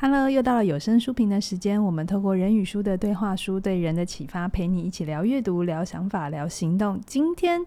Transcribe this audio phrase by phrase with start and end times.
[0.00, 1.82] Hello，又到了有声书评的时间。
[1.82, 7.00] 我们透过人与书的对话书，对人的启发，陪你一起聊阅读、聊想法、聊行动。
[7.04, 7.60] 今天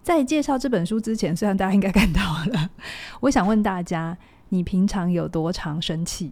[0.00, 2.20] 在介绍这本书之前，虽然大家应该看到
[2.52, 2.70] 了，
[3.22, 4.16] 我想问大家：
[4.50, 6.30] 你平常有多常生气？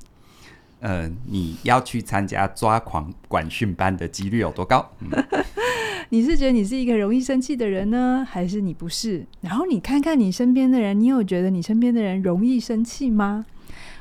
[0.79, 4.89] 呃，你要去参加抓狂管训班的几率有多高？
[5.01, 5.11] 嗯、
[6.11, 9.27] 你是觉得你是一个容易生气的人呢，还是你不是？
[9.41, 13.47] 然后你看看你身边的人，你有觉得你身边的人容易生气吗？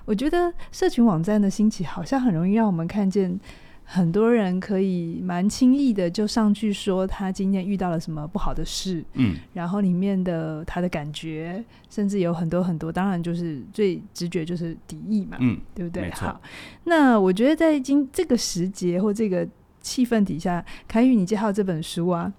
[0.10, 3.40] 我觉得社群网站的兴起，好像很容易让我们看见
[3.84, 16.10] 很多人可以蛮轻易的就上去说他今天遇到了什么不好的事，嗯，然后里面的他的感觉，甚至有很多很多，当然就是最直觉就是敌意嘛，嗯，对不对？
[16.10, 16.42] 好，
[16.86, 19.48] 那我觉得在今这个时节或这个
[19.80, 22.34] 气氛底下，凯宇你介绍这本书啊，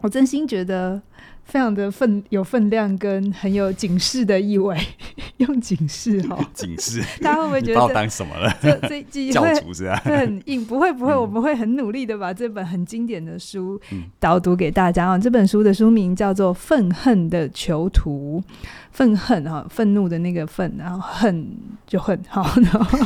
[0.00, 1.02] 我真心觉得。
[1.44, 4.74] 非常的分有分量，跟很有警示的意味，
[5.38, 8.56] 用警示哈，警示， 大家会不会觉得当什么了？
[8.62, 9.96] 这这这 教主是吧？
[10.04, 13.80] 会很硬，不会不会，嗯、我们会很努力的把这本很经典的书
[14.20, 15.16] 导读给大家啊。
[15.16, 18.42] 嗯、这本书的书名叫做《愤恨的囚徒》，
[18.92, 21.46] 愤恨哈，愤怒的那个愤，然后恨
[21.86, 22.98] 就恨，好，然后。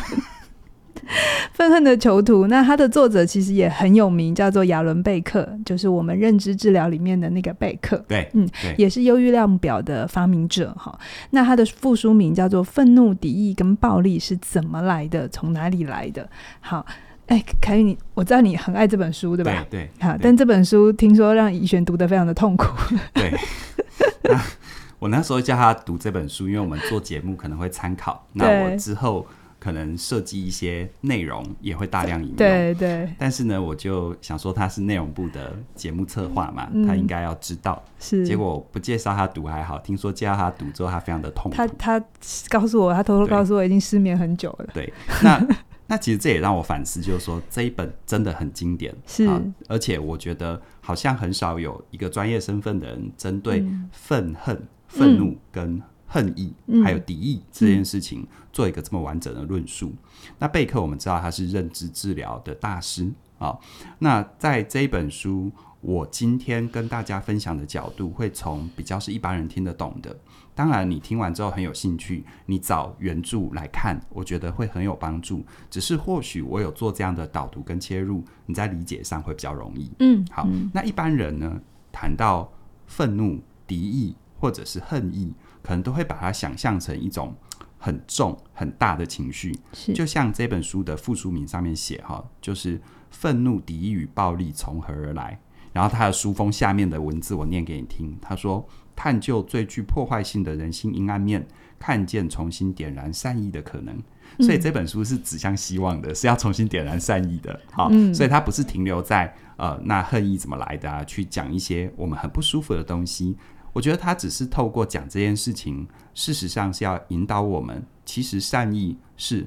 [1.53, 7.97] 愤恨的囚徒，那他的作者其实也很有名，叫做亚伦贝克，就是我们认知治疗里面的那个贝克。
[8.07, 10.97] 对，嗯，对也是忧郁量表的发明者哈。
[11.31, 15.27] 那他的副书名叫做《愤怒、敌意跟暴力是怎么来的？
[15.29, 16.23] 从哪里来的？》
[16.61, 16.85] 好，
[17.27, 19.67] 哎，凯宇，你我知道你很爱这本书，对吧？
[19.71, 22.67] 对，好，但这本书听说让怡璇读得非常的痛苦。
[23.15, 23.33] 对，
[24.23, 24.41] 那
[25.01, 28.27] 我那时候叫他读这本书，因为我们做节目可能会参考。
[28.35, 29.27] 那我之后。
[29.59, 33.13] 可能设计一些内容也会大量引用，对对。
[33.19, 37.83] 但是呢，我就想说他是内容部的节目策划嘛，嗯、他应该要知道。
[37.99, 38.25] 是。
[38.25, 41.57] 结果不介绍他读还好，听说介绍他读之后，他非常的痛苦。
[41.57, 42.05] 他他
[42.49, 44.71] 告诉我，他偷偷告诉我，已经失眠很久了。
[44.73, 44.93] 对。
[45.23, 45.45] 那
[45.89, 49.43] 那其实这也让我反思，就是说这一本真的很经典，是、啊。
[49.69, 55.83] 而且我觉得好像很少有一个专业身份的人针对愤恨、嗯、愤怒跟。
[56.09, 56.53] 恨意
[56.83, 59.93] 还有敌意这件事情，做一个这么完整的论述。
[60.39, 63.05] 那贝克我们知道他是认知治疗的大师
[63.39, 63.61] 啊、哦。
[63.99, 65.53] 那在这一本书，
[65.83, 70.19] 我今天跟大家分享的角度，会从比较是一般人听得懂的。
[70.55, 75.45] 当然，你听完之后很有兴趣，你找原著来看，我觉得会很有帮助。
[75.71, 79.93] 只是或许我有做这样的导读跟切入，你在理解上会比较容易。
[80.01, 80.49] 嗯，好。
[80.51, 81.61] 嗯、那一般人呢，
[81.93, 82.51] 谈到
[82.87, 85.33] 愤怒、敌意或者是恨意。
[85.69, 87.35] 可能都会把它想象成一种
[87.77, 92.81] 很重很大的情绪，是就像这本书的副书名上面写哈，就是
[93.11, 95.39] 愤怒、敌意与暴力从何而来？
[95.75, 101.47] 然后他的书封下面的文字我念给你听，他说：“探究最具破坏性的人性阴暗面，
[101.79, 103.95] 看见重新点燃善意的可能。”
[104.41, 107.61] 所以这本书是指向希望的，是要重新点燃善意的。
[107.71, 113.37] 好，嗯、所以它不是停留在呃那恨意怎么来的啊，去讲一些我们很不舒服的东西。
[113.79, 119.47] 我觉得他只是透过讲这件事情，事实上是要引导我们，其实善意是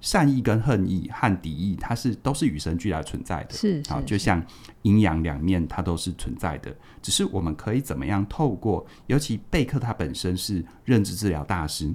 [0.00, 3.54] 善意跟恨意和敌意，它是都是与生俱来存在的。
[3.54, 4.44] 是，啊，就像
[4.82, 6.74] 阴阳两面，它都是存在的。
[7.00, 11.94] 只是我们可以怎么样透过，尤其贝克他本身是认知治疗大师，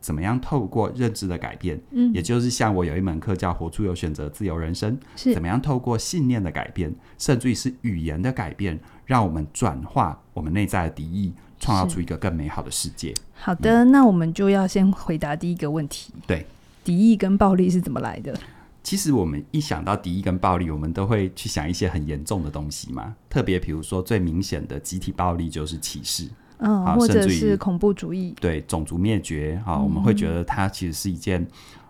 [0.00, 8.80] 怎么样透过认知的改变，嗯，也就是像我有一门课叫《活出有选择自由人生》，是怎么样透过信念的改变，甚至于是语言的改变。
[9.12, 11.30] 让我们转化我们内在的敌意，
[11.60, 13.12] 创造出一个更美好的世界。
[13.34, 16.14] 好的，嗯、那我们就要先回答第一个问题。
[16.26, 16.46] 对，
[16.82, 18.34] 敌意跟暴力是怎么来的？
[18.82, 23.14] 其实我们一想到敌意跟暴力，我们都会去想一些很严重的东西嘛。
[23.28, 31.46] 特别比如说最明显的集体暴力就是歧视，嗯，或者是恐怖主义，对，种族灭绝啊，我们会觉得它其实是一件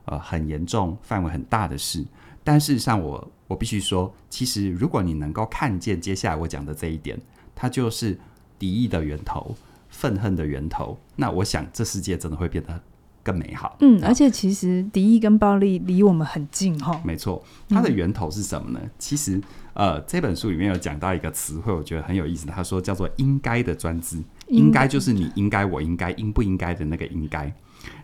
[0.07, 2.05] 呃很严重、范围很大的事。
[2.43, 7.21] 但事实上我，我我必须说，其实如果你能够看见接下来我讲的这一点，
[7.55, 8.19] 它就是
[8.59, 9.55] 敌意的源头、
[9.91, 10.99] 愤恨的源头。
[11.17, 12.81] 那我想，这世界真的会变得
[13.23, 13.77] 更美好。
[13.81, 16.99] 嗯，而且其实敌意跟暴力离我们很近哈。
[17.05, 18.81] 没错，它的源头是什么呢？
[18.83, 19.39] 嗯、其实，
[19.75, 22.47] 呃，这本书里面有讲到一个词汇，我觉得很有意思。
[22.47, 24.17] 他说叫做“应该”的专制
[24.49, 27.53] ，“应该”就是你应该、我应该、应不应该的那个“应该”。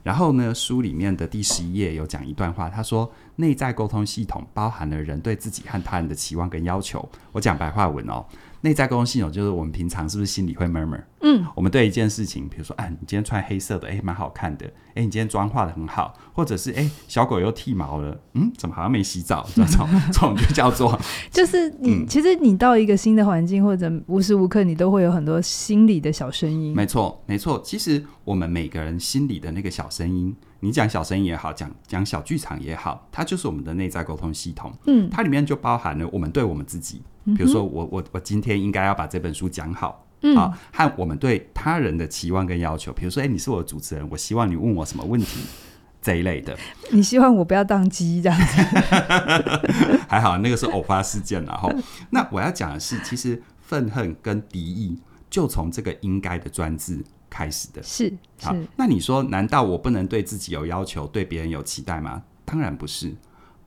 [0.02, 8.24] 然后呢，书里面的第十一页有讲一段话，他说：“内在沟通系统包含了人对自己和他人的期望跟要求。”我讲白话文哦。
[8.60, 11.00] 内在沟通系统就是我们平常是不是心里会 murmur？
[11.20, 19.46] 嗯，我们对一件事情，比如说，哎，你今天穿黑色的，哎，蛮好看的，哎，你今天妆化的很好，或者是，哎，小狗又剃毛了，嗯，怎么好像没洗澡？
[19.54, 20.98] 这种 这种就叫做，
[21.30, 26.74] 就是你、嗯、其实你到一个新的环境，或者无时无刻你都会有很多心里的小声音。
[26.74, 34.72] 没错，没错，其实我们每个人心里的那个小声音，你讲小声音也好，讲讲小剧场也好，它就是我们的内在沟通系统。
[34.86, 37.02] 嗯，它里面就包含了我们对我们自己，
[37.36, 40.04] 比如说我我我今天应该要把这本书讲好。
[40.22, 45.38] 嗯、啊，和我们对他人的期望跟要求，比如说，哎、欸，你是我的主持人，我希望你问我什么问题
[46.02, 46.58] 这一类的。
[46.90, 48.62] 你希望我不要当机这样子？
[50.10, 51.44] 还好，那个是偶发事件。
[51.44, 51.72] 然后，
[52.10, 54.98] 那我要讲的是，其实愤恨跟敌意
[55.30, 57.82] 就从这个“应该”的专字开始的。
[57.82, 62.22] 是，好，那你说，难道我不能对自己有要求，对别人有期待吗？
[62.44, 63.14] 当然不是，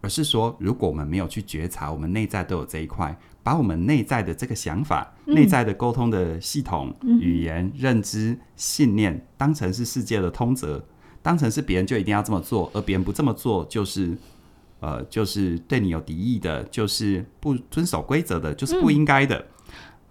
[0.01, 3.17] 而是说，如果我们没有去觉察，我们内在都有这一块。
[3.43, 10.85] 把我们内在的这个想法、嗯、内在的沟通的系统、嗯、语言、认知、信念，当成是世界的通则，
[11.23, 14.15] 当成是别人就一定要这么做，而别人不这么做就是，
[14.79, 19.39] 呃，就是对你有敌意的，就是不遵守规则的，就是不应该的。
[19.39, 19.45] 嗯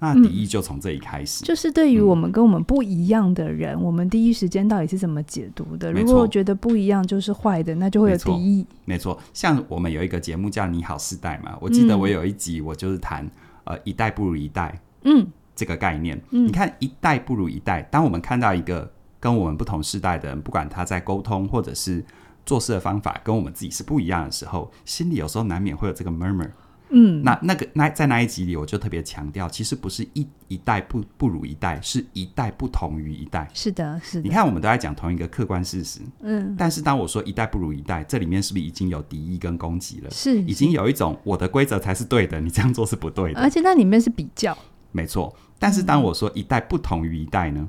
[0.03, 5.93] 那敌意就从这里开始，嗯、就是对于我们跟我们不一样的人，嗯、我们第一时间到底是怎么解读的？
[5.93, 8.67] 如果觉得不一样就是坏的，那就会有敌意。
[8.87, 13.31] 没错，像我们有一个节目叫《你好世代》嘛，我记得我有一集我就是谈、嗯、
[13.67, 16.19] 呃一代不如一代，嗯，这个概念。
[16.31, 22.03] 嗯、你看一代不如一代，当我们看到一个跟我们不同世代的人，不管他在沟通或者是
[22.47, 26.49] 做事的方法跟我们自己是不一样的时候，心里有时候难免会有这个 murmur。
[26.91, 33.49] 嗯，那那个那在那一集里，我就特别强调，其实不是一一代不不如一代，是一代不同于一代。
[33.55, 34.23] 是的，是的。
[34.23, 36.55] 你看，我们都在讲同一个客观事实，嗯。
[36.59, 40.11] 但是当我说一代不如一代，这里面是不是已经有敌意跟攻击了？
[40.11, 43.41] 是，已经有一种我的规则才是对的，你这样做是不对的。
[43.41, 44.57] 而且那里面是比较，
[44.93, 45.35] 没错。
[45.59, 47.69] 但是当我说一代不同于一代呢？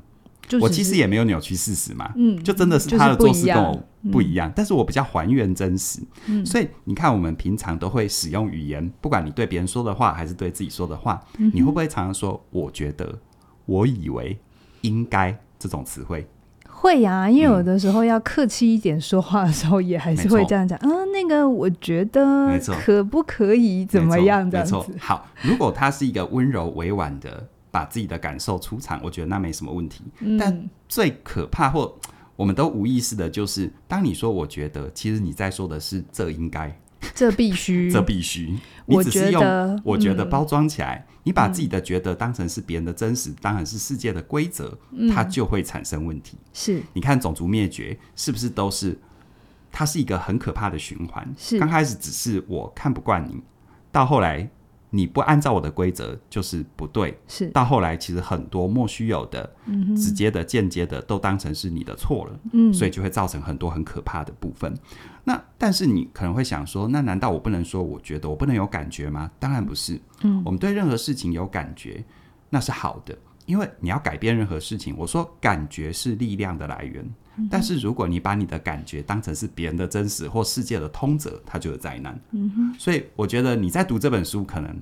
[0.60, 13.20] 我其实也没有扭曲事实嘛，嗯，就真的是他的做事跟我不一样，嗯、但是我比较还原真实，嗯，所以你看，我们平常都会使用语言，不管你对别人说的话还是对自己说的话，嗯、你会不会常常说“我觉得
[13.66, 14.38] ”“我以为
[14.82, 16.28] ”“应该”这种词汇？
[16.68, 20.78] 会呀、啊，因为有的时候要客气一点说话的时候，也还是会这样讲。
[20.82, 24.50] 嗯、啊，那个我觉得，没错，可不可以怎么样？
[24.52, 24.78] 这样子。
[25.00, 27.48] 好，如果他是一个温柔委婉的。
[27.72, 30.04] 把自己的感受出场，我觉得那没什么问题。
[30.20, 31.98] 嗯、但最可怕或
[32.36, 36.78] 我们都无意识的，就是当你说“我觉得”，其实你在说的是“这应该
[37.16, 38.58] ”“这必须”“这必须”。
[38.86, 44.78] 你只是用“我觉得”包装起来，嗯、你把自己的觉得当成是别人的真实，嗯、当然是世界的规则，
[45.14, 46.38] 它就会产生问题。
[46.52, 49.00] 是，你看种族灭绝是不是都是？
[49.72, 51.34] 它是一个很可怕的循环。
[51.38, 53.42] 是，刚开始只是我看不惯你，
[53.92, 54.50] 到后来。
[54.94, 57.48] 你不按照我的规则就是不对，是。
[57.50, 64.78] 到后来其实很多莫须有的、嗯、直接的、间接的都当成是你的错了，嗯，所以就会造成很多很可怕的部分。
[65.24, 69.32] 那但是你可能会想说，那难道我不能说我觉得我不能有感觉吗？
[69.40, 72.04] 当然不是，嗯，我们对任何事情有感觉
[72.50, 77.10] 那是好的，因为你要改变任何事情，我说感觉是力量的来源。
[77.50, 82.20] 但是如果你把你的感觉当成是别人的真实或世界的通则，它就是灾难。
[82.32, 82.76] 嗯哼。
[82.78, 84.76] 所以我觉得你在读这本书，可能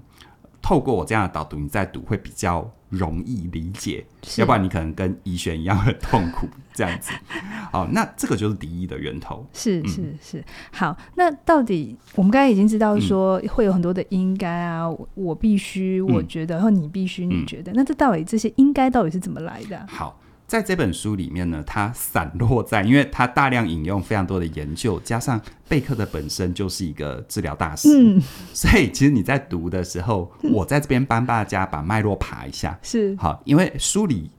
[0.61, 4.05] 透过我这样的导读，你在读会比较容易理解。
[4.37, 7.13] 要不然你可能跟怡璇一样很痛苦这样子。
[7.71, 9.45] 好，那这个就是敌意的源头。
[9.53, 10.43] 是是是。
[10.71, 19.85] 好，那到底我们刚才已经知道说会有很多的应该啊，我我必须，我觉得，然后你必须，你觉得，那这到底这些应该到底是怎么来的？
[19.87, 20.19] 好。
[20.49, 28.19] 在这本书里面呢，它散落在，因为它大量引用非常多的研究，加上贝克的本身就是一个治疗大师，嗯，
[28.51, 33.15] 所以其实你在读的时候，嗯、我在这边帮大家把脉络爬一下，是。
[33.19, 34.31] 好，因为书里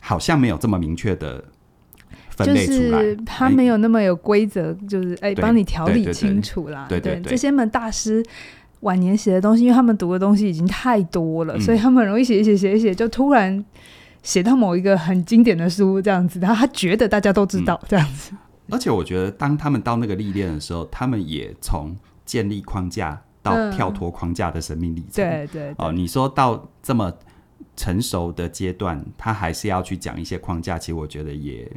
[0.00, 1.44] 好像没有这么明确的
[2.30, 8.20] 分类出来，就是它没有那么有规则，就是哎，帮你调理清楚啦，对对对，这些门大师
[8.80, 13.64] 晚年写的东西，因为他们读的东西已经太多了，嗯、所以他们很容易写一写写一写，就突然。
[14.22, 18.32] 写到某一个很经典的书这样子，然后他觉得大家都知道这样子。
[18.70, 25.10] 而且我觉得，当他们到那个历练的时候，他们也从建立框架到跳脱框架的生命历程。
[25.12, 27.12] 对对哦，你说到这么
[27.76, 31.70] 成熟的阶段，他还是要去讲一些框架，其实我觉得也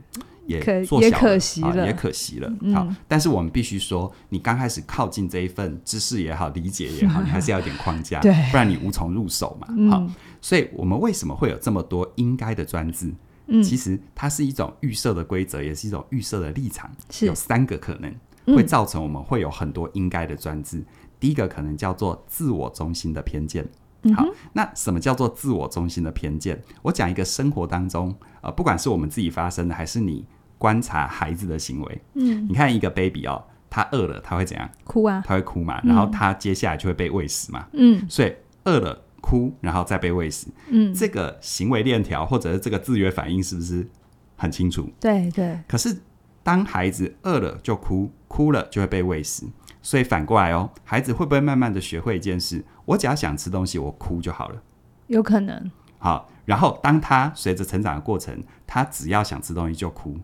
[0.46, 2.54] 也做小了，也可惜了，也可惜了。
[2.74, 9.68] 好，但是我们必须说，你刚开始靠近这一份知识也好，理解也好， 你还是要有点框架，对，不然你无从入手嘛。
[9.90, 10.08] 好。
[10.42, 13.12] 所以，我们为什么会有这么多应该的专制？
[13.48, 16.92] 嗯，其实它是一种预设的规则，也是一种预设的立场。
[17.10, 20.78] 是有三个可能会造成我们会有很多应该的专制。
[20.78, 20.86] 嗯、
[21.20, 23.68] 第一个可能叫做自我中心的偏见。
[24.04, 24.24] 嗯、好，
[24.54, 26.62] 那什么叫做自我中心的偏见？
[26.84, 30.24] 我讲一个生活当中，呃，不管是我们自己发生的，还是你
[30.58, 32.02] 观察孩子的行为。
[32.14, 34.70] 嗯，你看一个 baby 哦，他饿了，他会怎样？
[34.84, 37.68] 哭啊，他会哭嘛，然后他接下来就会被喂食嘛。
[37.74, 38.34] 嗯，所以
[38.66, 39.02] 饿了。
[39.22, 43.90] 哭，然后再被喂食，嗯，这个行为链条或者是这个制约反应是不是
[44.36, 44.88] 很清楚？
[45.00, 45.60] 对对。
[45.68, 45.98] 可是
[46.44, 49.48] 当孩子饿了就哭，哭了就会被喂食。
[49.82, 52.64] 所以反过来哦，孩子会不会慢慢的学会一件事？
[52.86, 54.62] 我只要想吃东西，我哭就好了。
[55.08, 55.72] 有可能。
[55.98, 60.16] 好，然后当他随着成长的过程，他只要想吃东西就哭。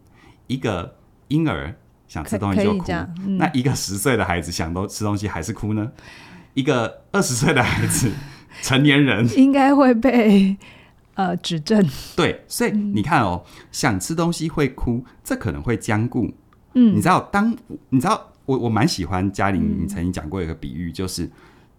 [0.51, 0.95] 一个
[1.29, 1.73] 婴儿
[2.07, 2.91] 想吃东西就哭，
[3.25, 5.91] 嗯、那一个十岁的孩子想都吃东西还是哭呢？
[6.53, 8.11] 一个二十岁的孩子，
[8.61, 10.57] 成年人应该会被
[11.13, 11.87] 呃指正。
[12.15, 16.29] 对，所以你看哦，嗯、想吃东西会哭，这可能会僵固。
[16.73, 17.55] 嗯，你知道，当
[17.89, 18.27] 你知道。
[18.47, 21.29] 我我蛮喜欢嘉玲，你曾经讲过一个比喻，嗯、就是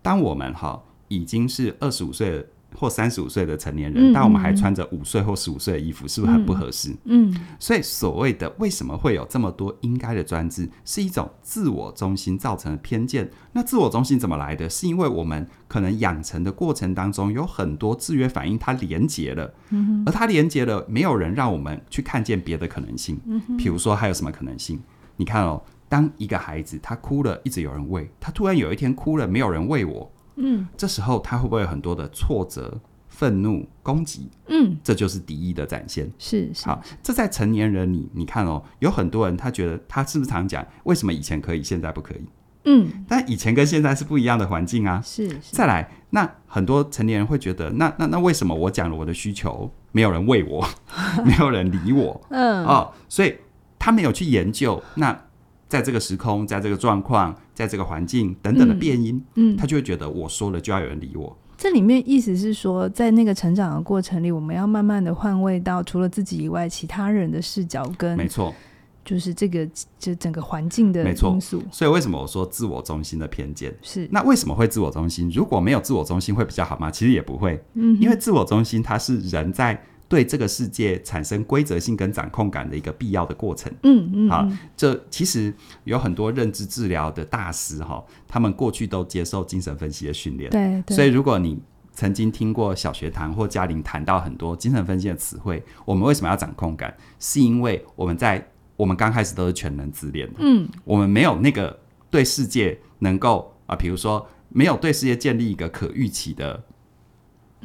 [0.00, 6.90] 当我们哈已经是二十五岁或三十五岁的成年人，嗯、但我们还穿着五岁或十五岁的衣服，是不是很不合适？
[7.04, 13.30] 嗯，嗯，所以所谓的为什么会有这么多应该的专制，是一种自我中心造成的偏见。
[13.52, 14.68] 那自我中心怎么来的？
[14.68, 23.20] 是因为我们可能养成的过程当中有很多制约反应，它连结了，嗯、而它连结了，没有人让我们去看见别的可能性。
[23.26, 24.80] 嗯哼，比如说还有什么可能性？
[25.16, 25.62] 你看哦。
[25.88, 34.30] 当一个孩子他哭了，一直有人喂他，突然有一天哭了，没有人喂我，嗯，这时候他会不会有很多的挫折、愤怒、攻击？
[34.48, 36.10] 嗯，这就是敌意的展现。
[36.18, 42.24] 是，是，好，这在成年人里，你看哦，有很多人他觉得他是不是常讲，为什么以前可以，现在不可以？
[42.64, 45.02] 嗯，但以前跟现在是不一样的环境啊。
[45.04, 50.66] 是，是，再来，那很多成年人会觉得，那那那为什么我讲了我的需求，没有人喂我，
[51.26, 52.20] 没有人理我？
[52.30, 53.36] 嗯，哦，所以
[53.78, 55.24] 他没有去研究那。
[55.72, 61.34] 在这个时空，在这个状况，在这个环境等等的变因，嗯，嗯，他就会觉得我说了就要有人理我。
[61.56, 68.54] 这里面意思是说，在那个成长的过程里，我们要慢慢的换位到除了自己以外其他人的视角，跟没错，
[69.02, 69.66] 就是这个
[69.98, 71.62] 就整个环境的因素。
[71.72, 74.06] 所以为什么我说自我中心的偏见是？
[74.12, 75.30] 那为什么会自我中心？
[75.30, 76.90] 如果没有自我中心会比较好吗？
[76.90, 79.82] 其实也不会，嗯，因为自我中心它是人在。
[80.12, 83.72] 对这个世界产生规则性跟掌控感的一个必要的过程。
[83.82, 85.50] 嗯嗯，好，这其实
[85.84, 90.50] 有很多认知治疗的大师哈，他们过去都接受精神分析的训练。
[90.50, 91.58] 对，所以如果你
[91.94, 96.94] 曾经听过小学堂或嘉玲谈到很多精神分析的词汇，我们为什么要掌控感？
[97.18, 100.40] 是因为我们在我们刚开始都是全能自恋的。
[100.40, 106.62] 嗯，我们没有那个对世界能够啊，比如说没有对世界建立一个可预期的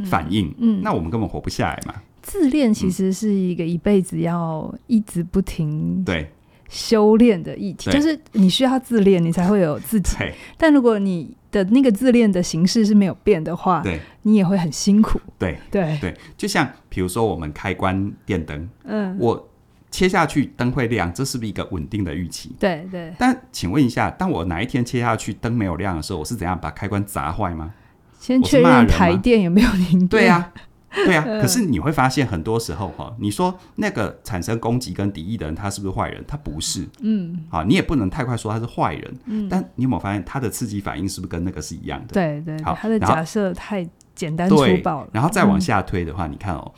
[0.05, 0.55] 反应。
[0.59, 1.93] 嗯，那我们根本活不下来嘛。
[2.27, 6.29] 自恋其实是一个一辈子要一直不停对
[6.67, 10.17] 修炼的议题，就是你需要自恋，你才会有自己。
[10.57, 15.17] 但如果你的那个自恋的形式是没有变的话，对，你也会很辛苦。
[15.39, 19.49] 对对对，就像比如说我们开关电灯，嗯，我
[19.89, 22.53] 切下去灯会亮，这是不是一个稳定的预期？
[22.59, 23.13] 对对。
[23.17, 27.73] 但请问一下，当我哪一天切下去灯没有亮的时候，我是怎样把开关砸坏吗？
[28.19, 30.07] 先确认台电有没有停电。
[30.09, 30.51] 对呀。
[30.93, 36.23] 对啊，可是你会发现很多时候哈，你说那个产生攻击跟敌意的人，他是不是坏人？
[36.27, 42.13] 他不是，嗯，好，你也不能太快说他是坏人，嗯，但你有没有发现他的刺激反应是不是跟那个是一样的？
[42.13, 46.73] 对对，好，他的假设太简单粗暴了，然后再往下推的话，你看哦。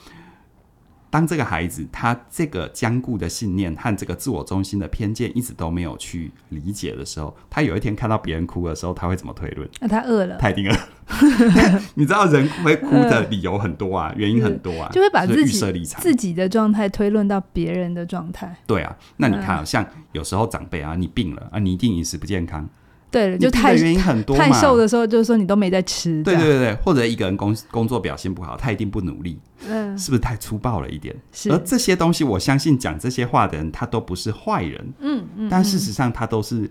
[1.09, 9.67] 当这个孩子他这个坚固的信念和这个自我中心的偏见一直都没有去理解的时候，他有一天看到别人哭的时候，他会怎么推论？
[9.81, 10.75] 那、啊、他饿了，他一定饿。
[11.95, 18.55] 你知道人会哭的理由很多啊，原因很多啊，就会把自己自己的状态推论到别人的状态。
[18.67, 22.69] 对啊，那你看、啊，像有时候长辈啊，你病了啊，你一定饮食不健康。
[23.11, 26.21] 对，就太原因很多嘛，太瘦的时候，就是说你都没在吃。
[26.23, 29.39] 对对对对，或者一个人工工作表现不好，他一定不努力。
[29.67, 31.15] 嗯，是不是太粗暴了一点？
[31.31, 31.51] 是。
[31.51, 34.93] 而这些东西，我相信讲这些话的人，他都不是坏人。
[34.99, 35.49] 嗯嗯。
[35.49, 36.69] 但事实上，他都是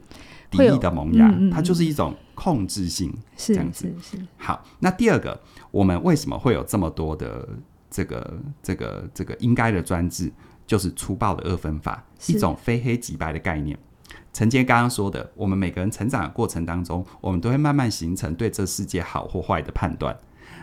[0.51, 3.93] 敌意的萌芽，他就是一种控制性，这样子。
[4.01, 4.25] 是是。
[4.37, 5.41] 好，那第二个，
[5.71, 7.49] 我们为什么会有这么多的
[7.91, 10.33] 这个这个这个应该的专制？
[10.67, 13.79] 就是粗暴的二分法，一种非黑即白的概念。
[14.33, 20.17] 承接刚刚说的，我们每个人成长的过程当中，我们都会慢慢形成对这世界好或坏的判断。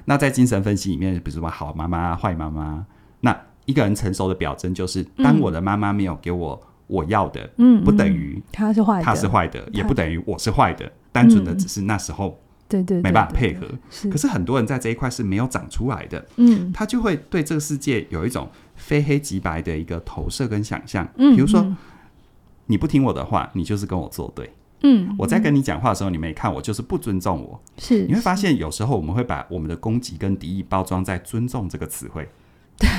[0.06, 2.86] 那在精神分析里面，比如说好妈妈、坏妈妈，
[3.22, 13.68] 那一个人成熟的表征就是，当我的妈妈没有给我我要的，嗯，不等于她是坏，她是坏的，也不等于我是坏的，单纯的只是那时候对对没办法配合。
[14.10, 21.76] 可是很多人在这一块是没有长出来的，嗯，他就会对这个世界有一种非黑即白的一个投射跟想象，嗯比如说。
[22.68, 24.52] 你不听我的话，你就是跟我作对。
[24.82, 27.60] 嗯，我在跟你讲话的时候，你没看我，就是不尊重我。
[27.78, 32.28] 是，你会发现有时候我们会把我们的攻击跟敌意包装在“尊重”这个词汇。
[32.78, 32.90] 对，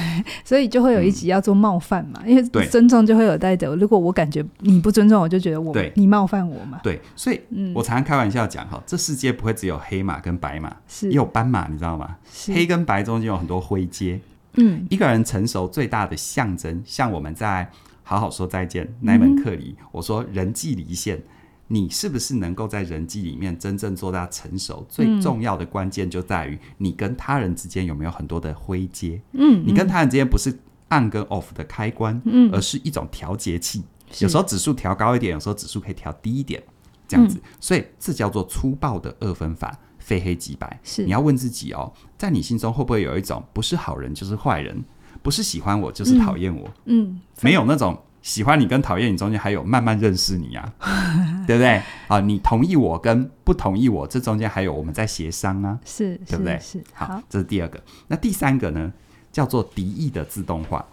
[0.42, 3.76] 所以就会有一集要做冒犯嘛，嗯、因为尊重就会有带着。
[3.76, 6.80] 如果我感觉你不尊重，我就觉得我对你冒犯我嘛。
[6.82, 7.38] 对，所以
[7.74, 12.16] 我常常开玩笑讲哈，这世界不会只有黑马跟白马，是也有斑马，你知道吗？
[12.46, 14.18] 黑跟白中间有很多灰阶。
[14.54, 17.70] 嗯，一个人成熟最大的象征，像我们在。
[18.08, 21.20] 好好说再见那门课里，我说人际离线。
[21.66, 24.86] 你是不是能够在人际里面真正做到成熟？
[24.88, 29.20] 最重要的关键就在于你跟他人之间有没有很多的灰阶。
[29.32, 30.52] 嗯，你跟他人之间不是
[30.88, 33.82] on 跟 off 的开关，嗯，而是一种调节器。
[34.20, 36.62] 有时候指数调高一点，有时候指数可以调低一点，
[37.08, 37.40] 这样子。
[37.58, 40.78] 所以这叫做粗暴的二分法，非黑即白。
[40.84, 44.84] 是，你要问自己哦，在你心中会不会有一种不是好人就是坏人，
[45.26, 46.70] 不是喜欢我就是讨厌我？
[46.84, 48.00] 嗯，没有那种。
[48.22, 50.72] 喜欢你跟讨厌你中间还有慢慢认识你啊，
[51.46, 51.80] 对不对？
[52.08, 56.58] 啊，你同意我跟不同意我，这中间还有我们在协商啊，是，对不对？
[56.58, 57.80] 是，是好，好，这是第二个。
[58.08, 58.92] 那第三个呢，
[59.30, 60.84] 叫做敌意的自动化。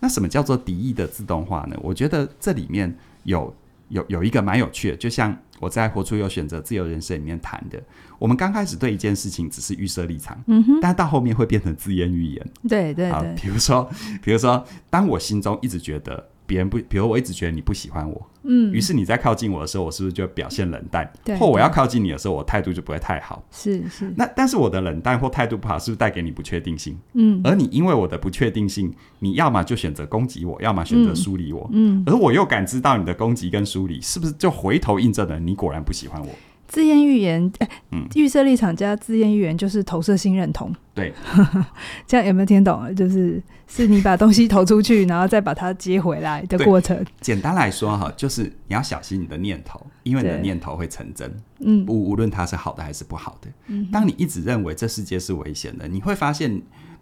[0.00, 1.76] 那什么叫做敌意的自动化呢？
[1.82, 3.54] 我觉得这里面有
[3.88, 7.82] 有有一个蛮有趣的，就像我在《活出有选择自由人生》里面谈的，
[8.18, 13.34] 我们刚开始对一件事情只是预设立场，嗯哼，但到后面会变成自言预言，对对对。
[13.34, 13.90] 比如说，
[14.22, 16.28] 比如说，当我心中一直觉得。
[16.48, 21.08] 别人不，比如我一直觉得你不喜欢我，嗯，于是你在靠近我的时候，我是不是就表现冷淡？
[21.22, 23.44] 对，或我要靠近你的时候，我态度就不会太好。
[23.50, 24.10] 是是。
[24.16, 26.98] 那但是我的冷淡或态度不好，是不是带给你不确定性？
[27.12, 27.38] 嗯。
[27.44, 31.68] 而你因为我的不确定性，你要么就选择攻击我，要么选择疏离我。
[31.74, 32.02] 嗯。
[32.06, 36.28] 而我又感知到你的攻击跟疏离，是不是就回头印证了你果然不喜欢我？
[36.68, 40.72] 自言预言，哎、嗯，预设立场加自言预言就是投射性认同。
[40.94, 41.12] 对，
[42.06, 42.94] 这样有没有听懂？
[42.94, 47.02] 就是是你把东西投出去，然后再把它接回来的过程。
[47.22, 51.34] 简单来说哈，就是你要小心你的念头，因为你的念头会成真。
[51.60, 53.48] 嗯，无无论它是好的还是不好的。
[53.68, 56.60] 嗯，当你一直认为这世界是危险的，你会发现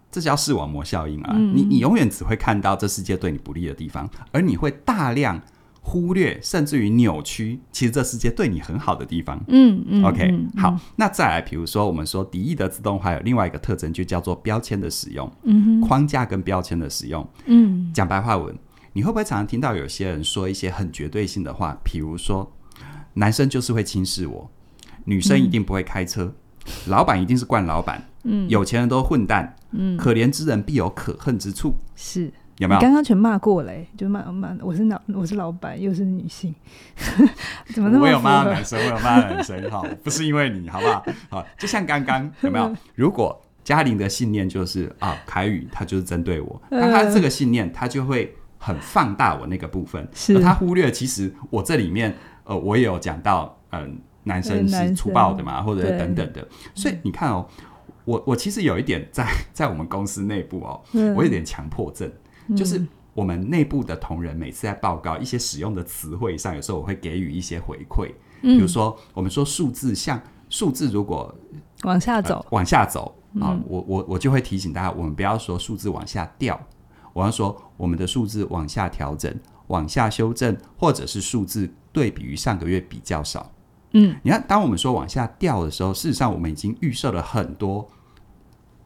[0.09, 1.33] 这叫视网膜效应啊。
[1.35, 5.41] 嗯、你你永远只会看到这世界对你不利的地方，而你会大量。
[5.89, 9.41] 忽略甚至于扭曲，其实这世界对你很好的地方。
[9.47, 17.25] 嗯嗯，OK，嗯好，那再来，比如说我们说敌意的自动化有另外一个特征，就叫做标签的使用，嗯哼，框架跟标签的使用。
[17.45, 18.53] 嗯，讲白话文，
[18.91, 21.77] 你会不会常常听到有些人说一些很绝对性的话？
[21.85, 22.51] 比如说，
[23.13, 24.51] 男生就是会轻视我，
[25.05, 26.25] 女生一定不会开车，
[26.65, 32.29] 嗯、老板一定是惯老板，嗯，有钱人都混蛋，嗯，可怜之人必有可恨之处，是。
[32.57, 32.81] 有没有？
[32.81, 36.53] 刚刚全骂过嘞，就骂骂我是老我是老板，又是女性，
[37.73, 38.05] 怎么那么？
[38.05, 41.05] 我有骂男生，我有骂男生，哈，不是因为你好不好？
[41.29, 42.75] 好，就像刚刚有没有？
[42.95, 52.15] 如果嘉玲的信念就是啊，凯宇他就是针对我，那他这个信念他就会很放大我那个部分，是而他忽略其实我这里面
[52.45, 53.89] 呃，我也有讲到，嗯、呃，
[54.23, 57.45] 男生是粗暴的嘛，或者等等的，所以你看哦，
[58.05, 60.81] 我我其实有一点在在我们公司内部哦，
[61.15, 62.09] 我有点强迫症。
[62.55, 62.81] 就是
[63.13, 68.11] 我们内部的同仁每次在报告一些使用的词汇上，有时候我会给予一些回馈。
[68.41, 71.33] 比如说，我们说数字像数字，如果
[71.83, 76.59] 往下走，往下走啊，我我我就会提醒大家，我们不要说数字往下掉，
[77.13, 79.33] 我要说我们的数字往下调整、
[79.67, 83.51] 往下修正，或者是数字对比于上个月比较少。
[83.93, 87.87] 嗯，你看，当我们说往下掉的时候，事实上我们已经预设了很多。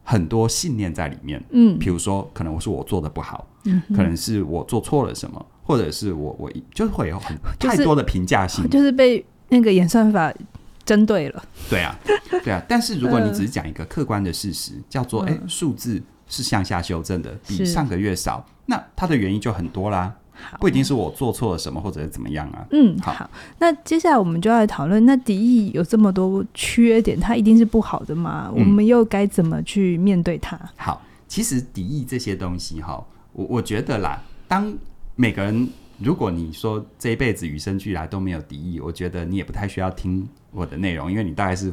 [0.03, 10.33] 很多信念在里面，嗯，比如说，可能我说我做的不好，嗯，可能是我做错了什么，或者是我我就是会有很太多的评价性， 就是被那个演算法
[10.85, 11.97] 针对了，对啊，
[12.43, 12.61] 对啊。
[12.67, 20.15] 但是如果你只是讲一个客观的事实，叫做哎，数字是向下修正的，比上个月少，那它的原因就很多啦。
[20.59, 22.65] 不一定是我做错了什么，或者是怎么样啊？
[22.71, 23.29] 嗯，好，好。
[23.59, 28.49] 那接下来我们就要来讨论，那敌意有这么多缺点，它一定是不好的吗？
[28.51, 30.59] 嗯、我们又该怎么去面对它？
[30.77, 34.73] 好，其实敌意这些东西，哈，我我觉得啦，当
[35.15, 35.69] 每个人。
[36.03, 41.71] 如果你说这一辈子与生俱来都没有敌意，我觉得你也不太需要听我的内容，因为你大概是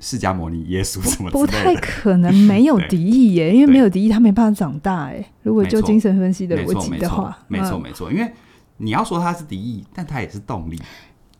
[0.00, 5.24] 释迦牟尼、耶稣什么之类的，不太可能 没有敌意耶，因为没有敌意，他没办法长大哎。
[5.44, 8.28] 如果就精神分析的逻辑的话，没错没错，因为
[8.78, 10.76] 你要说他是敌意，但他也是动力。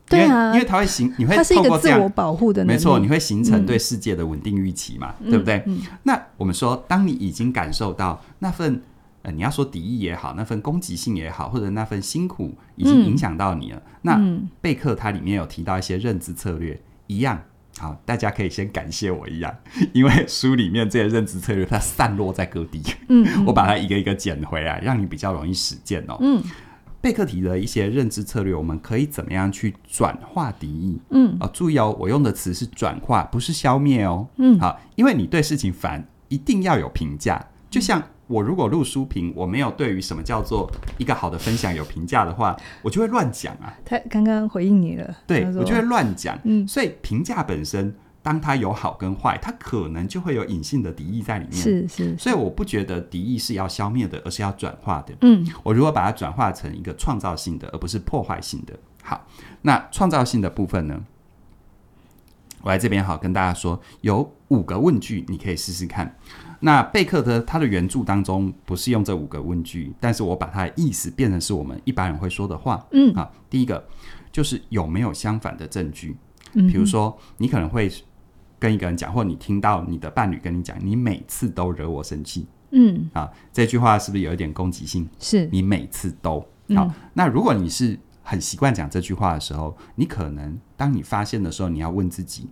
[0.07, 5.65] 对啊，因为他会形，你会它是一个自我保护的，没错，你会形成对世界的稳定预期嘛，对不对？
[6.05, 8.81] 那我们说，当你已经感受到那份。
[9.23, 13.79] 呃，你要说敌意也好，那份攻击性也好，或者那份辛苦已经影响到你了。
[13.79, 17.43] 嗯、那贝克它里面有提到一些认知策略，一样
[17.79, 19.55] 好，大家可以先感谢我一样，
[19.93, 26.17] 因为书里面这些认知策略它散落在各地，嗯，嗯， 我把它一个一个捡回来，让你比较容易实践哦。
[26.21, 26.43] 嗯，
[27.03, 30.99] 贝克提的一些认知策略，我们可以怎么样去转化敌意？
[31.11, 34.27] 嗯，啊，注意哦，我用的词是转化，不是消灭哦。
[34.39, 38.03] 嗯，好，因为你对事情烦，一定要有评价，就像。
[38.31, 43.77] 我如果录书评，我没有对于什么叫做一个好的分享有评价的话，我就会乱讲啊。
[43.85, 46.39] 他刚刚回应你了，对，我就会乱讲。
[46.45, 51.57] 嗯，所以评价本身当它有好跟坏，它可能就会有隐性的敌意在里面。
[51.57, 55.13] 是是，所以我不觉得敌意是要消灭的，而是要转化的。
[55.23, 58.79] 嗯，我如果把它转化成一个创造性的，而不是破坏性的。
[59.03, 59.27] 好，
[59.63, 61.03] 那创造性的部分呢？
[62.63, 66.15] 我来这边好跟大家说，有五个问句，你可以试试看。
[66.61, 72.87] 那贝克的他的原著当中不是用这五个问句，但是我把它的意思变成是我们一般人会说的话。
[72.93, 73.83] 嗯，啊，第一个
[74.31, 76.17] 就是有没有相反的证据？
[76.53, 77.91] 嗯，比如说你可能会
[78.59, 82.47] 跟一个人讲，或你听到你的伴侣跟你讲，你每次都惹我生气。
[82.73, 85.09] 嗯，啊，这句话是不是有一点攻击性？
[85.19, 86.41] 是你每次都
[86.75, 86.85] 好。
[86.85, 92.51] 嗯，那如果你是很习惯讲这句话的时候，你可能当你发现的时候，你要问自己：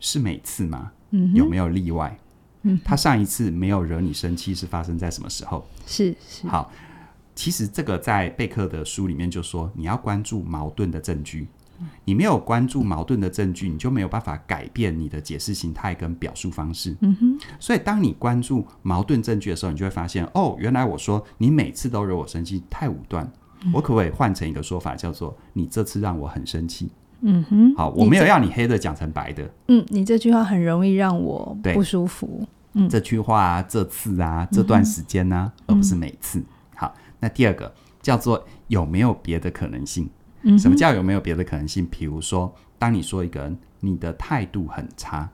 [0.00, 0.90] 是每次吗？
[1.12, 2.18] 嗯，有没有例外？
[2.64, 5.64] 嗯，他上一次没有惹你生气是发生在什么时候？
[5.86, 6.46] 是是。
[6.48, 6.70] 好，
[7.34, 11.46] 其实这个在贝克的书里面就说，你要关注矛盾的证据。
[12.04, 16.96] 你没有关注矛盾的证据，你就没有办法改变你的解释形态跟表述方式。
[17.00, 17.38] 嗯哼。
[17.58, 23.30] 所以，当你关注矛盾证据的时候，你就会发现，哦，原来我说你每次都惹我生气，太武断。
[23.64, 23.72] 嗯。
[23.74, 26.88] 我可不可以换成一个说法，叫做你这次让我很生气？
[27.24, 27.74] 嗯哼。
[27.74, 29.50] 好，我没有要你黑的讲成白的。
[29.68, 32.46] 嗯，你这句话很容易让我不舒服。
[32.74, 36.42] 嗯，这句话啊，这次啊，这段时间呢、啊嗯，而不是每次。
[36.74, 40.08] 好，那第二个叫做有没有别的可能性？
[40.42, 41.86] 嗯，什么叫有没有别的可能性？
[41.90, 45.28] 比如说，当你说一个人你的态度很差，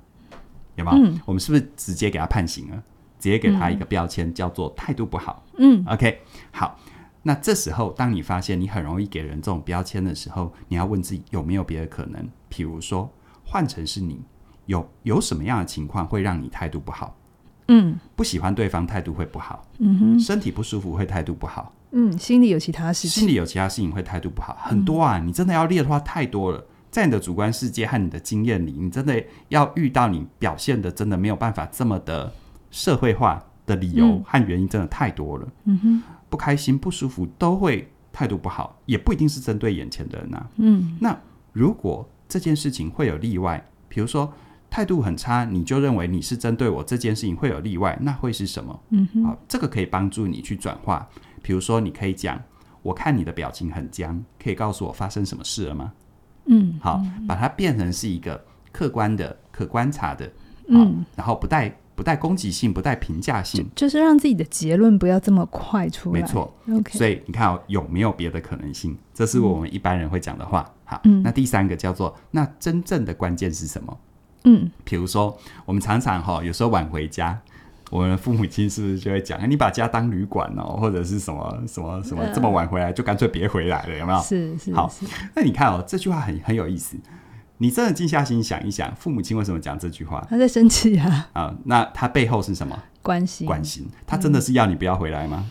[0.77, 1.21] 有没有、嗯？
[1.25, 2.83] 我们是不是直接给他判刑了？
[3.19, 5.45] 直接给他一个标签，叫做态度不好。
[5.59, 6.21] 嗯，OK，
[6.53, 6.79] 好。
[7.23, 12.29] 那这时候，当你发现你很容易给人这种标签的时候，你要问自己有没有别的可能？
[12.49, 13.11] 比如说，
[13.45, 14.21] 换成是你，
[14.67, 17.17] 有有什么样的情况会让你态度不好？
[17.69, 32.33] 嗯，不喜欢对方态度会不好，嗯哼，身体不舒服会态度不好，嗯，心里有其他事情，心里有其他事情会态度不好，很多啊，你真的要列的话太多了，在你的主观世界和你的经验里，你真的要遇到你表现的真的没有办法这么的
[32.73, 41.15] 社会化的理由和原因真的太多了，嗯哼，不开心不舒服都会态度不好，也不一定是针对眼前的人啊，嗯，那
[41.53, 44.33] 如果这件事情会有例外，比如说。
[44.73, 48.81] 态度很差，你就认为你是针对我这件事情会有例外，那会是什么？
[48.91, 51.09] 嗯哼，好，这个可以帮助你去转化。
[51.43, 52.41] 比如说，你可以讲
[52.81, 55.93] ：“我看你的表情很僵，可以告诉我发生什么事了吗？”
[56.47, 58.41] 嗯，好，把它变成是一个
[58.71, 60.33] 客观的、可观察的，
[60.69, 66.19] 嗯，然后不带不带攻击性、不带评价性就，就是让自己的结论不要这么快出来。
[66.19, 66.97] 没错，OK。
[66.97, 68.97] 所以你看哦，有没有别的可能性？
[69.13, 70.65] 这是我们一般人会讲的话。
[70.71, 73.99] 嗯、好，那第三个叫做：那真正的关键是什么？
[74.45, 75.37] 嗯，比如说，
[75.67, 77.39] 我们常常哈，有时候晚回家，
[77.91, 84.19] 我们的父母亲是不是就会讲，你把家当旅馆哦，或者是什么什么什么，这么晚回来就干脆别回来了，有没有？
[84.23, 84.73] 是是。
[84.73, 84.91] 好，
[85.37, 86.97] 那你看哦，这句话很很有意思，
[87.63, 90.27] 你真的静下心想一想，父母亲为什么讲这句话？
[90.31, 91.29] 他在生气啊。
[91.35, 92.75] 啊，那他背后是什么？
[93.03, 93.47] 关心。
[93.47, 93.87] 关心。
[94.07, 95.45] 他真的是要你不要回来吗？
[95.45, 95.51] 嗯、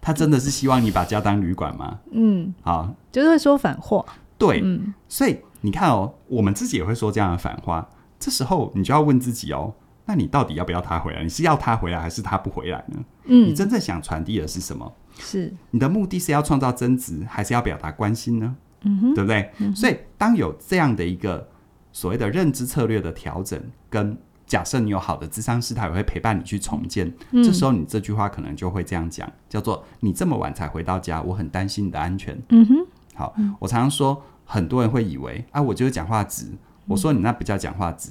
[0.00, 2.00] 他真的是希望你把家当旅馆吗？
[2.12, 2.54] 嗯。
[2.62, 4.02] 好，就是会说反话。
[4.38, 4.62] 对。
[4.64, 4.94] 嗯。
[5.06, 7.86] 所以你看哦，我们自己也会说这样的反话。
[8.18, 9.74] 这时候你就要问自己哦，
[10.06, 11.22] 那你到底要不要他回来？
[11.22, 13.04] 你是要他回来，还是他不回来呢？
[13.26, 14.90] 嗯，你真正想传递的是什么？
[15.18, 18.56] 是你的目的是要创造增值，还是要表达关心呢？
[18.82, 19.50] 嗯，对不对？
[19.58, 21.48] 嗯、所以当有这样的一个
[21.92, 24.16] 所谓的认知策略的调整，跟
[24.46, 27.42] 假设你有好的智商师，他也会陪伴你去重建、嗯。
[27.42, 36.46] 这时候你这句话可能就会这样讲，叫做“你这么晚才回到家，我很担心你的安全。”嗯哼，好，我常常说，很多人会以为啊，我就是讲话直。
[36.86, 38.10] 我说你那不叫讲话直。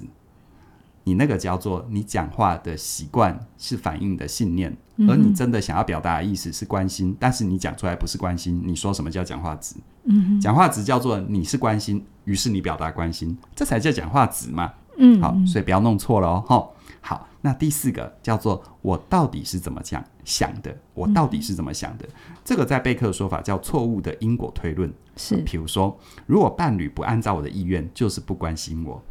[1.10, 8.62] 你那个叫做你讲话的习惯是反映的信念，而你真的想要表达的意思是关心，但是你讲出来不是关心。
[8.63, 9.76] 你说什么叫讲话值？
[10.04, 14.72] 嗯，讲话值叫做你是关心，于是你表达关心，这才叫讲话值嘛。
[15.00, 16.43] 嗯，好，所以不要弄错了哦。
[16.45, 20.78] 吼，好，那第四个叫做我到底是怎么讲想的？
[20.93, 22.08] 我到底是怎么想的？
[22.45, 24.93] 这个在贝克的说法叫错误的因果推论。
[25.17, 29.02] 是，比如说，如果伴侣不按照我的意愿，就是不关心我。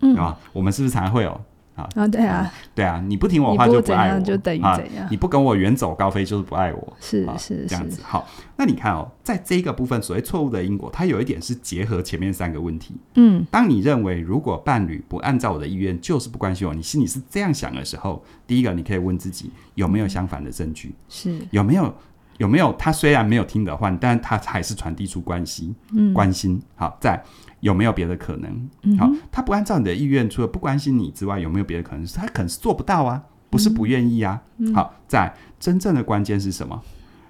[0.00, 1.30] 嗯，啊，我们是不是常常会有
[1.74, 1.88] 啊？
[1.94, 5.04] 啊，对啊，对啊，你不听我话就不爱我，就等于怎样？
[5.04, 8.02] 啊，你不跟我远走高飞就是不爱我，是啊，是这样子。
[8.02, 12.96] 好，那你看哦，在这个部分，所谓错误的因果，它有一点是结合前面三个问题。
[13.14, 20.92] 嗯，当你认为如果伴侣不按照我的意愿，就是不关心我，你心里是这样想的时候，第一个你可以问自己有没有相反的证据？
[21.08, 21.94] 是有没有
[22.38, 22.72] 有没有？
[22.72, 26.60] 他虽然没有听的话，但他还是传递出关系，嗯，关心。
[26.74, 27.22] 好，在。
[27.60, 28.68] 有没有别的可能？
[28.82, 32.06] 嗯、好，他不按照你的意愿，除了不关心你之外，有没有别的可能？
[32.06, 34.42] 他可能是做不到啊，不是不愿意啊。
[34.58, 36.82] 嗯、好，在真正的关键是什么？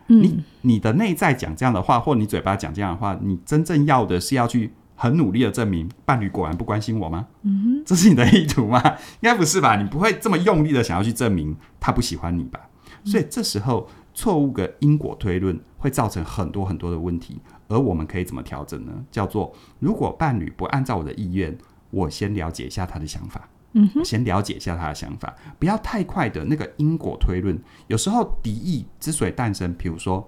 [0.08, 7.26] 嗯、你你的内在讲这样的话，或你嘴巴讲这样的话，你真正要的是要去很努力的证明伴侣果然不关心我吗？
[7.42, 8.82] 嗯、这是你的意图吗？
[9.20, 9.76] 应该不是吧？
[9.76, 12.60] 你不会这么用力的想要去证明他不喜欢你吧？
[13.04, 18.92] 所以这时候错误的因果推论会造成很多很多的问题，而我们可以怎么调整呢？
[19.10, 21.56] 叫做如果伴侣不按照我的意愿，
[21.90, 23.48] 我先了解一下他的想法。
[23.72, 27.56] 嗯，先了解一下他的想法，不要太快的那个因果推论。
[27.86, 30.26] 有时候敌意之所以诞生，比如说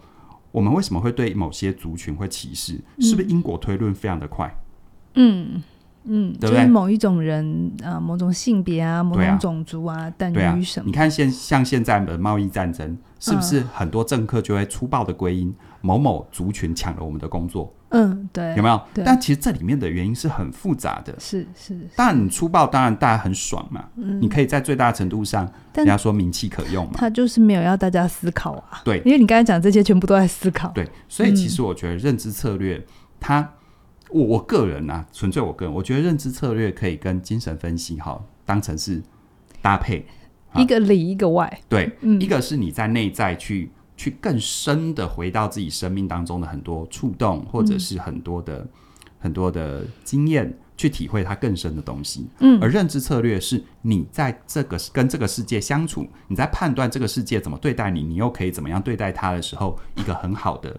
[0.52, 4.54] 我们为什么会对某些族群会歧视，嗯、是不是因果推论非常的快？
[5.14, 5.62] 嗯
[6.04, 6.56] 嗯，对不对？
[6.56, 10.86] 就是某一种人啊、呃，某种性别啊，某种种族啊，等于什么？
[10.86, 17.74] 你看现像现在的贸易战争，是不是很多政客就会粗暴的归因某某族群抢了我们的工作？
[17.92, 18.80] 嗯，对，有没有？
[19.04, 21.12] 但其实这里面的原因是很复杂的。
[21.18, 23.84] 是是，当然你粗暴，当然大家很爽嘛。
[23.96, 26.92] 嗯，你可以在最大程度上，人家说名气可用嘛。
[26.94, 28.80] 他就是没有要大家思考啊。
[28.84, 30.68] 对，因为你刚才讲这些全部都在思考。
[30.68, 32.80] 对，所以其实我觉得认知策略，
[33.18, 33.52] 它，
[34.12, 39.02] 我我个人啊，纯粹我个人，我觉得认知策略可以跟精神分析哈当成是
[39.62, 40.06] 搭配，
[40.56, 41.60] 一个里一个外。
[41.68, 43.70] 对，一个是你在内在去。
[44.00, 48.68] 去更深的回到自己生命当中的很多触动，或者是很多的、嗯、
[49.18, 52.26] 很多的经验，去体会它更深的东西。
[52.38, 60.74] 嗯，而认知策略是你在这个跟这个世界相处，你在判断这个世界怎么对待你，你又可以怎么样对待它的时候，一个很好的、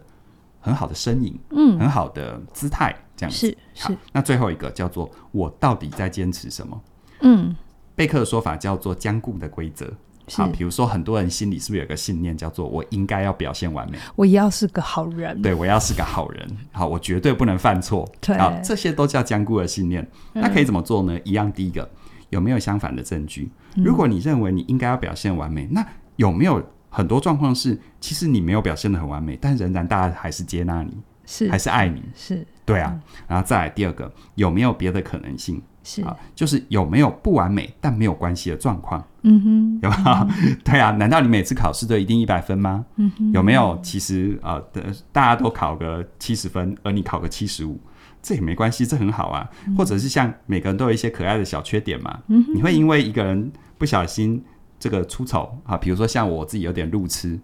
[0.62, 3.47] 很好的身影，嗯，很好的姿态，这样子。
[3.47, 3.97] 是是。
[4.13, 6.82] 那最后一个叫做我到底在坚持什么？
[7.21, 7.56] 嗯，
[7.95, 9.91] 贝克的说法叫做僵固的规则。
[10.34, 20.08] 好，比如说很多人心里是不是有个信念，叫做我应该要表现完美，我要是个好人，对，我要是个好人，好，我绝对不能犯错，对，好，这些都叫坚固的信念。
[20.32, 21.19] 那可以怎么做呢？
[21.26, 21.89] 一样，第一个，
[22.30, 23.52] 有没有相反的证据？
[23.76, 33.00] 如果你认为你应该要表现完美，那有没有很多状况是，其实你没有表现的很完美，但仍然大家还是接纳你，是还是爱你，是对啊。
[33.28, 35.60] 然后再来第二个，有没有别的可能性？
[35.84, 39.04] 是啊，就是有没有不完美但没有关系的状况？
[39.24, 40.12] 嗯哼，有没有？
[40.12, 42.86] 嗯、 对啊，难道你每次考试都一定一百分吗？
[42.98, 43.80] 嗯哼，有没有？
[43.82, 44.64] 其实呃，
[45.12, 47.80] 大家都考个七十分，而你考个七十五，
[48.22, 49.50] 这也没关系，这很好啊。
[49.66, 52.20] 嗯、或者是像每个人都有一些可爱的小缺点嘛。
[52.28, 54.44] 嗯哼，你会因为一个人不小心
[54.82, 57.39] 这个出丑啊，比如说像我自己有点路痴，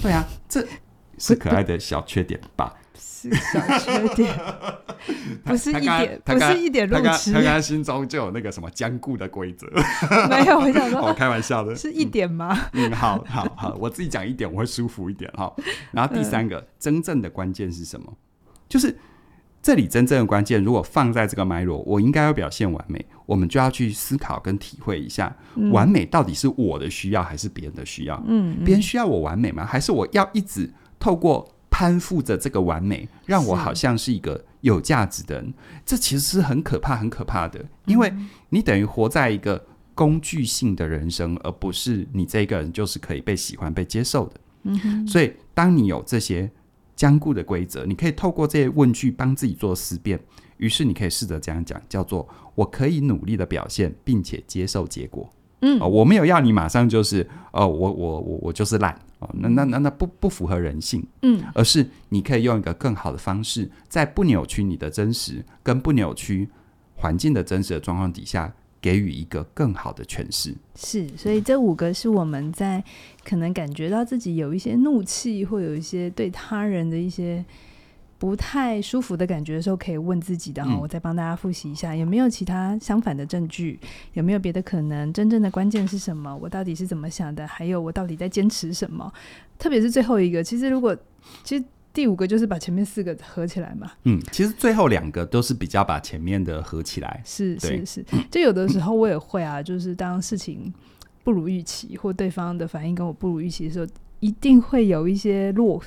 [0.00, 0.64] 对啊，这
[1.18, 2.72] 是可爱的小缺点吧？
[2.96, 4.38] 是小缺点，
[5.44, 7.32] 不是一点，不是一点路痴。
[7.32, 9.66] 他刚心中就有那个什么僵固的规则，
[10.30, 12.56] 没有，我想说，我开玩笑的，是一点吗？
[12.72, 15.52] 嗯，好好好，我自己讲一点，我会舒服一点哈。
[15.90, 18.16] 然后第三个，真正的关键是什么？
[18.68, 18.96] 就是
[19.66, 25.36] 这里真正的关键，如果放在这个脉络，我应该要表现完美，我们就要去思考跟体会一下，
[25.72, 28.22] 完美到底是我的需要还是别人的需要？
[28.28, 29.66] 嗯，别人需要我完美吗？
[29.66, 31.48] 还是我要一直透过？
[31.68, 35.52] 攀附着这个完美，让我好像是一个有价值的人，
[35.84, 38.10] 这其实是很可怕、很可怕的，因为
[38.48, 39.62] 你等于活在一个
[39.94, 44.40] 工具性的人生，而不是你这个人就是可以被喜欢、被接受的。
[44.62, 45.06] 嗯哼。
[45.06, 46.50] 所以，当你有这些
[46.96, 50.18] 僵固的规则，你可以透过这些问句帮自己做思辨。
[50.56, 55.30] 于是，你可以试着这样讲，叫做“我可以努力的表现，并且接受结果。”
[55.60, 66.48] 嗯、哦，我没有要你马上就是，哦，我我我我就是烂哦，那那那那不不符合人性，嗯，而是你可以用一个更好的方式，在不扭曲你的真实跟不扭曲
[66.94, 68.54] 环境的真实的状况底下，
[68.86, 70.54] 给予一个更好的诠释。
[70.76, 72.84] 是，所以这五个是我们在
[73.24, 77.44] 可能感觉到自己有一些怒气，或有一些对他人的一些。
[78.18, 83.78] 不太舒服的感觉的时候，可以问自己的哈，我再帮大家复习一下，有没有其他相反的证据？
[84.14, 85.12] 有没有别的可能？
[85.12, 86.34] 真正的关键是什么？
[86.34, 87.46] 我到底是怎么想的？
[87.46, 89.12] 还有我到底在坚持什么？
[89.58, 90.96] 特别是最后一个，其实如果
[91.44, 91.64] 其实
[91.96, 93.90] 第五个就是把前面四个合起来嘛。
[94.04, 97.22] 嗯，其实最后两个都是比较把前面的合起来。
[97.24, 100.70] 是是是，就有的时候我也会啊，就是当事情
[101.24, 103.86] 不如预期，或对方的反应跟我不如预期的时候。
[104.20, 105.80] 一定会有一些落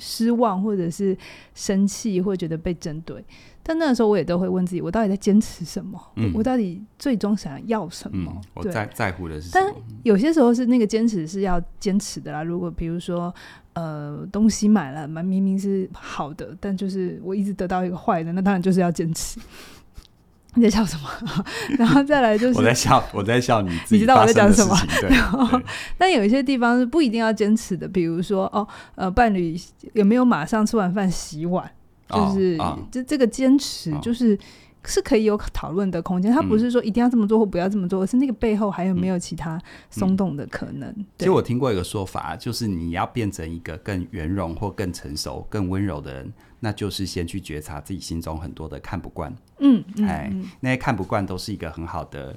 [0.00, 1.16] 失望，或者是
[1.54, 3.24] 生气，会觉得被针对。
[3.62, 6.00] 但那个时候，我也都会问自己：我到底在坚持什么？
[6.16, 8.32] 嗯、我到底最终想要什么？
[8.34, 9.66] 嗯、我在在乎的是什么？
[9.72, 12.42] 但有些时候是那个坚持是要坚持的啦。
[12.42, 13.32] 如果比如说，
[13.74, 19.38] 呃，东西买了，蛮明明是好的，但就是我一直得到一个坏的，那当然就是要坚持。
[20.54, 21.08] 你在笑什么？
[21.78, 23.94] 然后再来就是我在笑，我在笑你自己。
[23.94, 24.76] 你知道我在讲什么？
[25.08, 25.60] 然后，
[25.96, 29.56] 但有一些地方是不一定要坚持的，比如说哦，呃，伴侣
[29.92, 31.70] 有没有马上吃完饭洗碗？
[32.10, 32.58] 就是
[32.90, 34.38] 这、这个坚持，就是
[34.84, 36.32] 是可以有讨论的空间。
[36.32, 40.94] 他不是说一定要这么做或不要这么做，而是那个背后还有没有其他松动的可能。
[41.18, 49.34] 其实我听过一个说法，就是你要变成一个更圆融或更成熟、更温柔的人，那就是先去觉察自己心中很多的看不惯。
[49.58, 52.34] 嗯，哎，那些看不惯都是一个很好的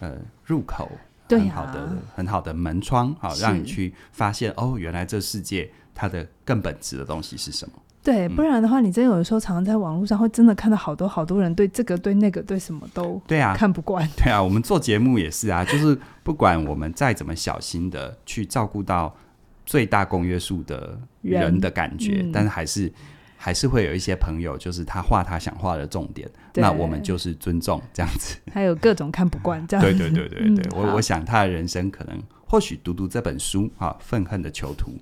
[0.00, 0.90] 呃入口，
[1.28, 7.74] 对啊、很好的很好的门窗，好让你去发现哦，原来这世界它的更本质的东西是什么。
[8.04, 14.06] 对，不然的话，你真有的时候常常在网络上会真的看到好多好多人对这个、对那个、对什么都对啊看不惯。
[14.14, 19.16] 对啊，我们做节目也是啊，就是不管我们再怎么小心的去照顾到
[19.64, 22.92] 最大公约数的人的感觉，嗯、但是还是
[23.38, 28.36] 还是会有一些朋友，就是他画他想画的重点，那我们就是尊重这样子。
[28.52, 29.92] 还有各种看不惯这样子。
[29.98, 34.92] 对对对对对，嗯、我我想他的人生可能或许读读这本书啊，《愤恨的囚徒》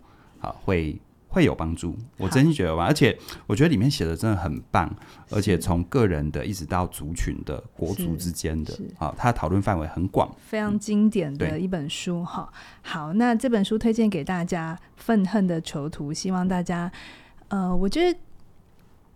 [0.46, 0.96] 啊会。
[1.32, 2.84] 会有帮助，我真心觉得吧。
[2.84, 4.94] 而且我觉得里面写的真的很棒，
[5.30, 12.46] 而且从个人的一直到族群的国族之间的啊，它讨论范围很广，非常经典的一本书哈。
[12.52, 16.92] 嗯、好，那这本书推荐给大家，《愤恨的囚徒》，希望大家
[17.48, 18.18] 呃，我觉得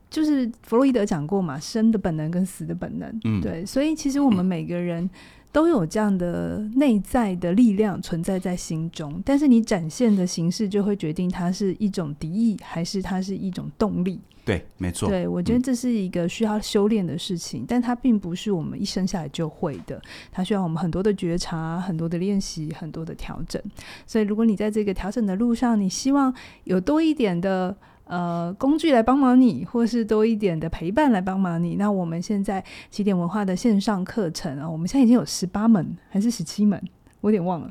[0.09, 5.11] 就是弗洛伊德讲过嘛，生的本能跟死的本能，嗯，对，所以其实我们每个人。
[5.47, 14.21] 嗯都有这样的内在的力量存在在心中，但是你展现的形式就会决定它是一种敌意，还是它是一种动力。
[14.45, 15.09] 对，没错。
[15.09, 23.61] 对，我觉得这是一个需要修炼的事情，嗯、但它并不是我们一生下来就会的，它需要我们很多的觉察、很多的练习、很多的调整。
[24.07, 26.33] 所以，如果你在这个调整的路上，你希望
[26.65, 27.77] 有多一点的。
[28.07, 31.75] 呃，工具来帮忙你，或是多一点的陪伴来帮忙你。
[31.75, 36.81] 那我们现在起点文化的线上课程啊，我们现在已经有十八门还是十七门？
[37.21, 37.71] 我有点忘了，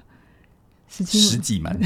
[0.89, 1.80] 十七十几门，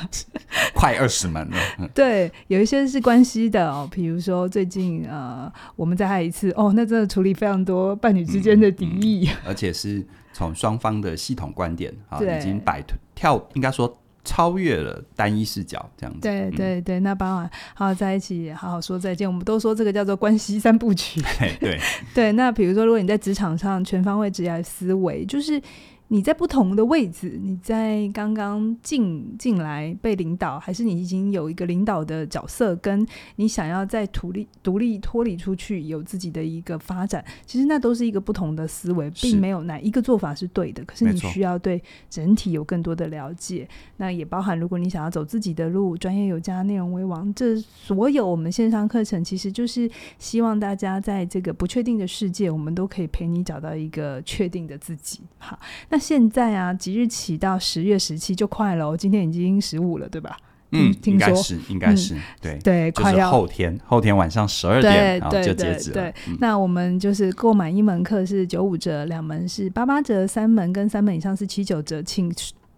[0.74, 1.56] 快二十门了。
[1.92, 13.94] 对，有一些是关系的哦，比如说最近呃，我们再来一次哦，那真的处理非常多伴侣之间的敌意，嗯嗯，而且是从双方的系统观点啊，已经摆脱跳，应该说。
[14.24, 16.20] 超越了单一视角，这样子。
[16.22, 19.28] 对对对，那傍晚好好在一起，好好说再见。
[19.28, 21.20] 我们都说这个叫做关系三部曲。
[21.38, 21.80] 对对，
[22.14, 22.32] 对。
[22.32, 25.60] 那比如说，如果你在职场上全方位职业思维，就是。
[26.08, 33.04] 你在不同的位置，你在刚刚进进来被领导，还是你已经有一个领导的角色，跟
[33.36, 40.84] 你想要在独立独立脱离出去，有自己的一个发展，其实那都是一个不同的思维，并没有哪一个做法是对的。
[40.84, 55.20] 可是你需要对整体有更多的了解，那也包含如果你想要走自己的路，专业有加，内容为王，这所有我们线上课程其实就是希望大家在这个不确定的世界，我们都可以陪你找到一个确定的自己。
[55.38, 55.58] 好。
[55.94, 60.36] 那现在啊，即日起到十月十七就快了，今天已经十五了，对吧？
[60.72, 65.94] 嗯，应该是，应该是，嗯、对对，快要后天，后天晚上十二点，然后就截止了。
[65.94, 72.28] 对，嗯、那我们就是购买一门课是九五折，两门是八八折，三门跟三门以上是七九折，请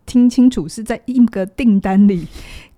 [0.05, 2.26] 听清楚，是在一个订单里。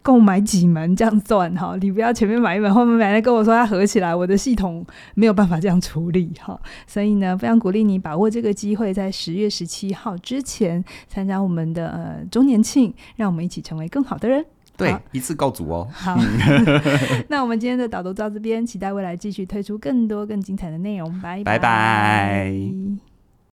[0.02, 4.84] 购买几门这样算哈，你不要前面买一门，后面买来跟我说它合起来，我的系统
[5.14, 6.58] 没有办法这样处理哈。
[6.86, 14.44] 所以呢，非常鼓励你把握这个机会，在十月十七号之前参加我们的呃周年庆，让我们一起成为更好的人。
[14.76, 15.88] 对，一次告足哦。
[15.90, 16.16] 好，
[17.28, 21.12] 那我们今天的导读到这边，期待未来继续推出更多更精彩的内容。
[21.20, 21.44] 拜拜。
[21.44, 23.07] 拜拜。